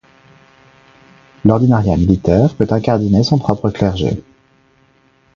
[1.45, 4.23] L'ordinariat militaire peut incardiner son propre clergé.